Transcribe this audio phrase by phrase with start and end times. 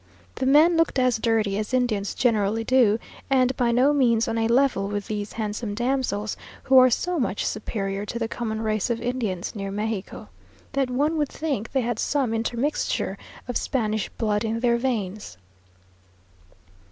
[0.33, 2.97] The men looked as dirty as Indians generally do,
[3.29, 7.45] and by no means on a level with these handsome damsels, who are so much
[7.45, 10.29] superior to the common race of Indians near Mexico,
[10.73, 13.15] that one would think they had some intermixture
[13.47, 15.37] of Spanish blood in their veins.